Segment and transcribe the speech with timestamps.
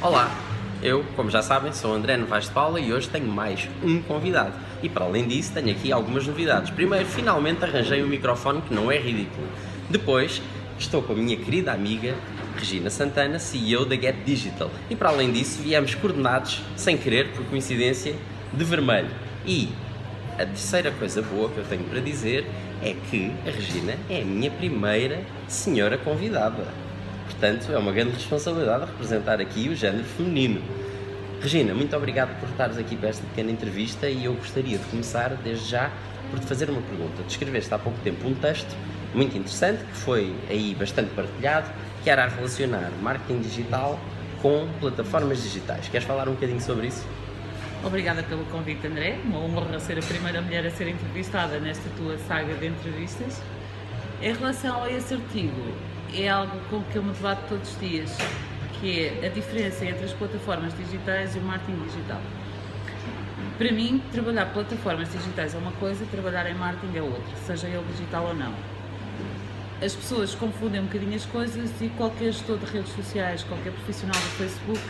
[0.00, 0.30] Olá,
[0.80, 4.52] eu, como já sabem, sou André Novaes de Paula e hoje tenho mais um convidado.
[4.80, 6.70] E para além disso, tenho aqui algumas novidades.
[6.70, 9.48] Primeiro, finalmente arranjei um microfone que não é ridículo.
[9.90, 10.40] Depois,
[10.78, 12.14] estou com a minha querida amiga
[12.56, 14.70] Regina Santana, CEO da Get Digital.
[14.88, 18.14] E para além disso, viemos coordenados, sem querer, por coincidência,
[18.52, 19.10] de vermelho.
[19.44, 19.68] E
[20.34, 22.46] a terceira coisa boa que eu tenho para dizer
[22.80, 26.87] é que a Regina é a minha primeira senhora convidada.
[27.38, 30.60] Portanto, é uma grande responsabilidade representar aqui o género feminino.
[31.40, 35.28] Regina, muito obrigado por estares aqui para esta pequena entrevista e eu gostaria de começar
[35.36, 35.88] desde já
[36.32, 37.22] por te fazer uma pergunta.
[37.22, 38.76] Descreveste há pouco tempo um texto
[39.14, 41.70] muito interessante que foi aí bastante partilhado,
[42.02, 44.00] que era a relacionar marketing digital
[44.42, 45.86] com plataformas digitais.
[45.86, 47.06] Queres falar um bocadinho sobre isso?
[47.84, 49.16] Obrigada pelo convite, André.
[49.24, 53.40] Uma honra ser a primeira mulher a ser entrevistada nesta tua saga de entrevistas.
[54.20, 55.72] Em relação a esse artigo,
[56.14, 58.16] é algo com que eu me debato todos os dias,
[58.80, 62.20] que é a diferença entre as plataformas digitais e o marketing digital.
[63.58, 67.84] Para mim, trabalhar plataformas digitais é uma coisa, trabalhar em marketing é outra, seja ele
[67.92, 68.54] digital ou não.
[69.82, 74.16] As pessoas confundem um bocadinho as coisas e qualquer gestor de redes sociais, qualquer profissional
[74.16, 74.80] do Facebook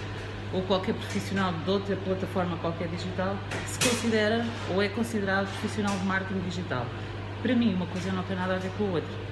[0.52, 6.06] ou qualquer profissional de outra plataforma qualquer digital se considera ou é considerado profissional de
[6.06, 6.86] marketing digital.
[7.42, 9.28] Para mim, uma coisa não tem nada a ver com a outra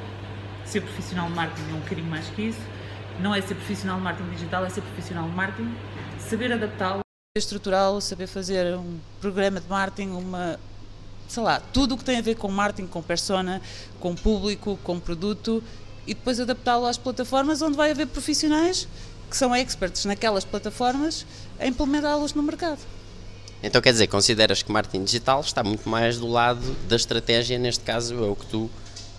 [0.67, 2.61] ser profissional de marketing é um bocadinho mais que isso.
[3.21, 5.75] Não é ser profissional de marketing digital, é ser profissional de marketing,
[6.19, 7.01] saber adaptá-lo,
[7.37, 10.59] estruturá-lo, saber fazer um programa de marketing, uma,
[11.29, 13.63] sei lá, tudo o que tem a ver com marketing, com persona,
[14.01, 15.63] com público, com produto
[16.07, 18.87] e depois adaptá-lo às plataformas onde vai haver profissionais
[19.29, 21.27] que são experts naquelas plataformas
[21.59, 22.79] a implementá-los no mercado.
[23.63, 27.83] Então quer dizer, consideras que marketing digital está muito mais do lado da estratégia, neste
[27.83, 28.71] caso é o que tu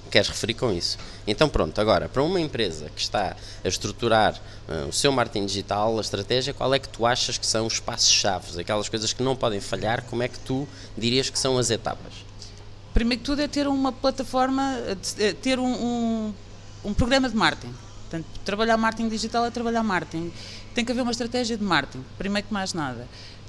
[0.07, 0.97] queres referir com isso.
[1.25, 4.35] Então pronto, agora, para uma empresa que está a estruturar
[4.67, 7.79] uh, o seu marketing digital, a estratégia, qual é que tu achas que são os
[7.79, 11.69] passos-chave, aquelas coisas que não podem falhar, como é que tu dirias que são as
[11.69, 12.13] etapas?
[12.93, 14.75] Primeiro que tudo é ter uma plataforma,
[15.19, 16.33] eh, ter um, um,
[16.85, 17.73] um programa de marketing.
[18.01, 20.31] Portanto, trabalhar marketing digital é trabalhar marketing.
[20.73, 23.07] Tem que haver uma estratégia de marketing, primeiro que mais nada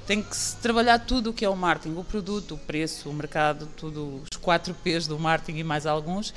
[0.09, 3.13] tem que se trabalhar tudo o que é o marketing, o produto, o preço, o
[3.13, 6.33] mercado, tudo, os quatro P's do marketing e mais alguns,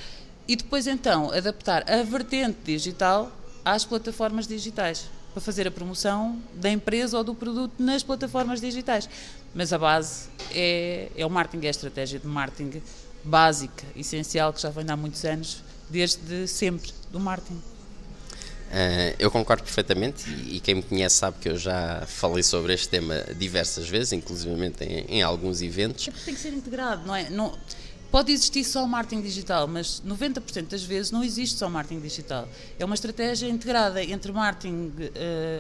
[0.46, 3.32] e depois então adaptar a vertente digital
[3.64, 9.08] às plataformas digitais, para fazer a promoção da empresa ou do produto nas plataformas digitais.
[9.54, 12.82] Mas a base é, é o marketing, é a estratégia de marketing
[13.24, 17.62] básica, essencial, que já vem há muitos anos, desde sempre, do marketing.
[18.72, 22.72] Uh, eu concordo perfeitamente e, e, quem me conhece sabe que eu já falei sobre
[22.72, 24.50] este tema diversas vezes, inclusive
[24.80, 26.08] em, em alguns eventos.
[26.08, 27.28] É tem que ser integrado, não é?
[27.28, 27.52] Não,
[28.10, 32.48] pode existir só marketing digital, mas 90% das vezes não existe só marketing digital.
[32.78, 34.90] É uma estratégia integrada entre marketing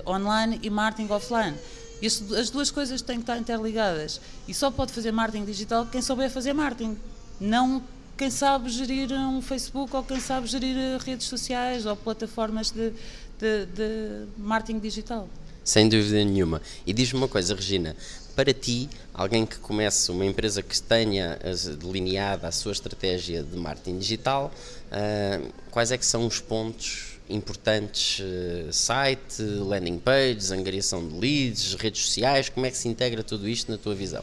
[0.06, 1.54] uh, online e marketing offline.
[2.02, 4.22] As, as duas coisas têm que estar interligadas.
[4.48, 6.96] E só pode fazer marketing digital quem souber fazer marketing.
[7.38, 7.82] Não
[8.22, 12.92] quem sabe gerir um Facebook ou quem sabe gerir eh, redes sociais ou plataformas de,
[13.36, 15.28] de, de marketing digital.
[15.64, 16.62] Sem dúvida nenhuma.
[16.86, 17.96] E diz-me uma coisa, Regina,
[18.36, 21.36] para ti, alguém que comece uma empresa que tenha
[21.80, 24.52] delineada a sua estratégia de marketing digital,
[24.86, 28.20] uh, quais é que são os pontos importantes?
[28.20, 33.48] Uh, site, landing pages, angariação de leads, redes sociais, como é que se integra tudo
[33.48, 34.22] isto na tua visão?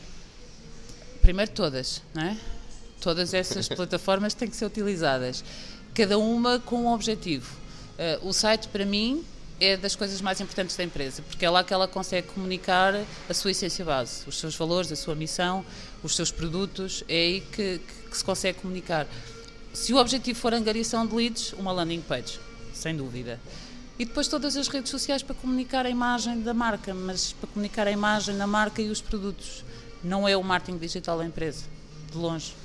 [1.22, 2.38] Primeiro todas, não é?
[3.00, 5.44] Todas essas plataformas têm que ser utilizadas,
[5.94, 7.50] cada uma com um objetivo.
[7.98, 9.24] Uh, o site, para mim,
[9.60, 12.94] é das coisas mais importantes da empresa, porque é lá que ela consegue comunicar
[13.30, 15.66] a sua essência base, os seus valores, a sua missão,
[16.02, 19.06] os seus produtos, é aí que, que, que se consegue comunicar.
[19.74, 22.40] Se o objetivo for angariação de leads, uma landing page,
[22.74, 23.40] sem dúvida.
[23.98, 27.86] E depois todas as redes sociais para comunicar a imagem da marca, mas para comunicar
[27.86, 29.66] a imagem da marca e os produtos.
[30.02, 31.66] Não é o marketing digital da empresa,
[32.10, 32.56] de longe.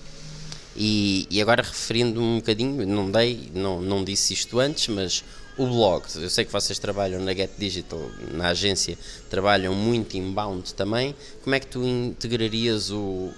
[0.76, 5.24] E, e agora referindo um bocadinho, não dei, não, não disse isto antes, mas
[5.56, 8.00] o blog, eu sei que vocês trabalham na Get Digital,
[8.32, 8.98] na agência,
[9.30, 11.14] trabalham muito inbound também.
[11.44, 13.32] Como é que tu integrarias o,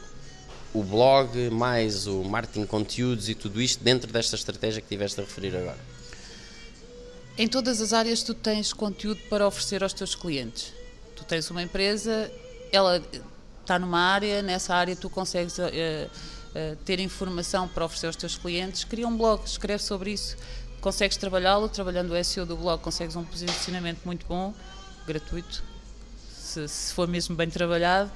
[0.72, 5.24] o blog mais o marketing conteúdos e tudo isto dentro desta estratégia que tiveste a
[5.24, 5.78] referir agora?
[7.36, 10.72] Em todas as áreas tu tens conteúdo para oferecer aos teus clientes.
[11.14, 12.32] Tu tens uma empresa,
[12.72, 13.02] ela
[13.60, 15.68] está numa área, nessa área tu consegues uh,
[16.58, 20.38] eh, ter informação para oferecer aos teus clientes, cria um blog, escreve sobre isso.
[20.80, 24.54] Consegues trabalhá-lo, trabalhando o SEO do blog, consegues um posicionamento muito bom,
[25.06, 25.62] gratuito,
[26.32, 28.10] se, se for mesmo bem trabalhado.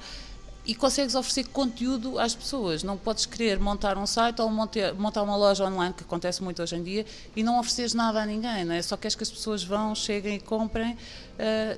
[0.63, 2.83] E consegues oferecer conteúdo às pessoas.
[2.83, 6.61] Não podes querer montar um site ou montar, montar uma loja online, que acontece muito
[6.61, 7.05] hoje em dia,
[7.35, 8.81] e não ofereces nada a ninguém, não é?
[8.81, 10.97] Só queres que as pessoas vão, cheguem e comprem, uh,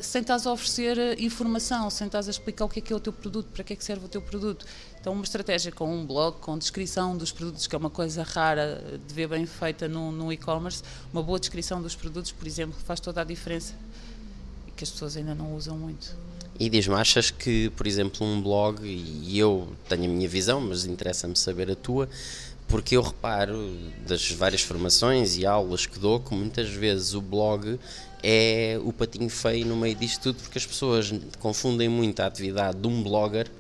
[0.02, 2.96] sem estás a oferecer eh, informação, sem estás a explicar o que é que é
[2.96, 4.66] o teu produto, para que é que serve o teu produto.
[5.00, 8.84] Então, uma estratégia com um blog, com descrição dos produtos, que é uma coisa rara
[9.06, 13.00] de ver bem feita no, no e-commerce, uma boa descrição dos produtos, por exemplo, faz
[13.00, 13.74] toda a diferença
[14.68, 16.16] e que as pessoas ainda não usam muito.
[16.60, 20.86] E diz-me, achas que, por exemplo, um blog, e eu tenho a minha visão, mas
[20.86, 22.08] interessa-me saber a tua,
[22.68, 23.76] porque eu reparo
[24.08, 27.80] das várias formações e aulas que dou que muitas vezes o blog
[28.22, 32.80] é o patinho feio no meio disto tudo, porque as pessoas confundem muito a atividade
[32.80, 33.52] de um blogger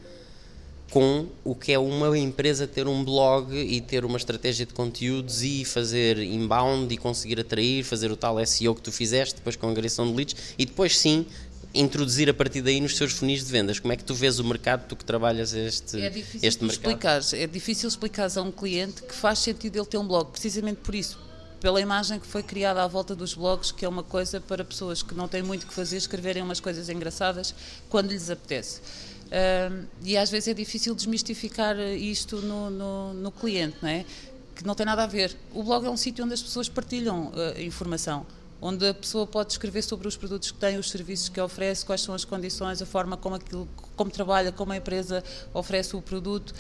[0.90, 5.42] com o que é uma empresa ter um blog e ter uma estratégia de conteúdos
[5.42, 9.68] e fazer inbound e conseguir atrair, fazer o tal SEO que tu fizeste, depois com
[9.68, 11.25] a agressão de leads e depois sim
[11.73, 13.79] introduzir a partir daí nos seus funis de vendas?
[13.79, 16.91] Como é que tu vês o mercado, tu que trabalhas este, é difícil este mercado?
[16.91, 20.81] Explicar, é difícil explicar a um cliente que faz sentido ele ter um blog, precisamente
[20.81, 21.19] por isso,
[21.59, 25.01] pela imagem que foi criada à volta dos blogs, que é uma coisa para pessoas
[25.01, 27.55] que não têm muito que fazer, escreverem umas coisas engraçadas
[27.89, 28.81] quando lhes apetece.
[29.27, 34.05] Uh, e às vezes é difícil desmistificar isto no, no, no, cliente, não é?
[34.53, 35.35] Que não tem nada a ver.
[35.51, 38.27] O blog é um sítio onde as pessoas partilham uh, informação
[38.63, 42.00] onde a pessoa pode escrever sobre os produtos que tem, os serviços que oferece, quais
[42.00, 43.68] são as condições, a forma como, aquilo,
[43.98, 45.21] como trabalha, como a empresa
[45.54, 46.56] oferece o produto,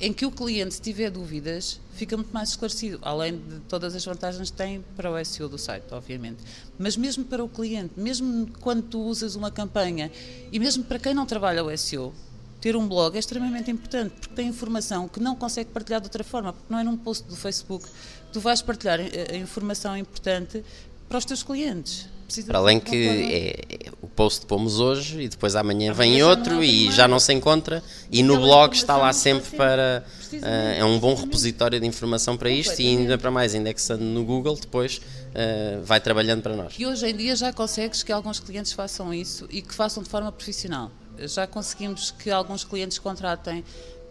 [0.00, 4.02] em que o cliente, se tiver dúvidas, fica muito mais esclarecido, além de todas as
[4.02, 6.42] vantagens que tem para o SEO do site, obviamente.
[6.78, 10.10] Mas mesmo para o cliente, mesmo quando tu usas uma campanha,
[10.50, 12.14] e mesmo para quem não trabalha o SEO,
[12.58, 16.24] ter um blog é extremamente importante, porque tem informação que não consegue partilhar de outra
[16.24, 17.86] forma, porque não é num post do Facebook.
[18.32, 20.64] Tu vais partilhar a informação importante
[21.08, 22.08] para os teus clientes.
[22.26, 26.64] Precisa para além que é, é, o post pomos hoje e depois amanhã vem outro
[26.64, 30.02] e já não se encontra e no blog está lá sempre para
[30.32, 30.44] uh,
[30.78, 34.56] é um bom repositório de informação para isto e ainda para mais indexando no Google
[34.56, 36.74] depois uh, vai trabalhando para nós.
[36.78, 40.08] E hoje em dia já consegues que alguns clientes façam isso e que façam de
[40.08, 40.90] forma profissional.
[41.18, 43.62] Já conseguimos que alguns clientes contratem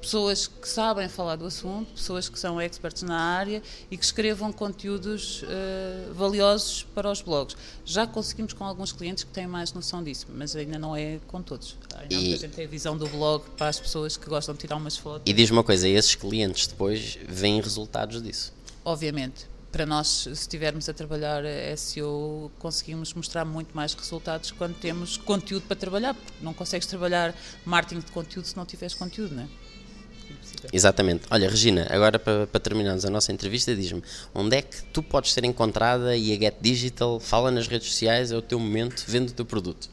[0.04, 4.52] pessoas que sabem falar do assunto, pessoas que são experts na área e que escrevam
[4.52, 7.56] conteúdos uh, valiosos para os blogs.
[7.86, 11.42] Já conseguimos com alguns clientes que têm mais noção disso, mas ainda não é com
[11.42, 11.78] todos.
[11.96, 12.34] Ainda e...
[12.34, 14.98] a gente tem a visão do blog para as pessoas que gostam de tirar umas
[14.98, 15.24] fotos.
[15.26, 18.54] E diz uma coisa, esses clientes depois veem resultados disso?
[18.84, 19.54] Obviamente.
[19.72, 21.42] Para nós, se estivermos a trabalhar
[21.76, 27.34] SEO, conseguimos mostrar muito mais resultados quando temos conteúdo para trabalhar, porque não consegues trabalhar
[27.66, 29.48] marketing de conteúdo se não tiveres conteúdo, não é?
[30.72, 31.24] Exatamente.
[31.30, 34.04] Olha, Regina, agora para, para terminarmos a nossa entrevista, diz-me
[34.34, 38.32] onde é que tu podes ser encontrada e a Get Digital fala nas redes sociais,
[38.32, 39.90] é o teu momento, vende o teu produto.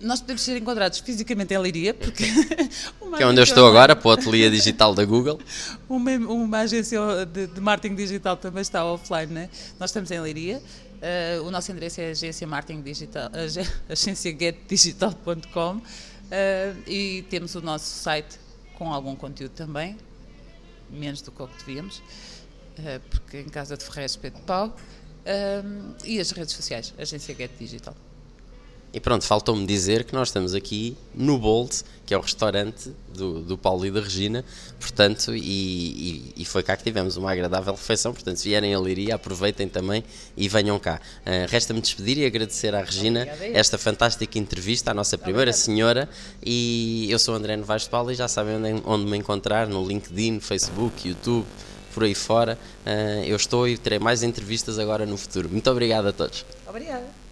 [0.00, 2.24] Nós podemos ser encontrados fisicamente em Leiria, porque.
[3.16, 5.40] que é onde eu estou agora, para o ateliê digital da Google.
[5.88, 9.50] Uma, uma agência de, de, marketing digital também está offline, né?
[9.80, 10.62] Nós estamos em Leiria.
[10.98, 13.30] Uh, o nosso endereço é agência marketing digital,
[13.88, 15.82] agenciagetdigital.com uh,
[16.86, 18.38] e temos o nosso site
[18.78, 19.98] com algum conteúdo também,
[20.88, 24.68] menos do que o que devíamos, uh, porque em casa de Ferreira Espeto de Pau,
[24.68, 27.94] uh, e as redes sociais, Agência Get Digital.
[28.90, 33.42] E pronto, faltou-me dizer que nós estamos aqui no Bolt, que é o restaurante do,
[33.42, 34.42] do Paulo e da Regina,
[34.80, 38.80] portanto, e, e, e, foi cá que tivemos uma agradável refeição, portanto, se vierem a
[38.80, 40.02] Liria, aproveitem também
[40.34, 41.02] e venham cá.
[41.20, 46.08] Uh, Resta-me despedir e agradecer à Regina esta fantástica entrevista, à nossa primeira senhora,
[46.42, 49.86] e eu sou André Novaes de Paulo e já sabem onde, onde me encontrar, no
[49.86, 51.46] LinkedIn, Facebook, YouTube,
[51.92, 52.58] por aí fora.
[52.86, 55.50] Uh, eu estou e terei mais entrevistas agora no futuro.
[55.50, 56.46] Muito obrigado a todos.
[56.66, 57.27] Obrigada.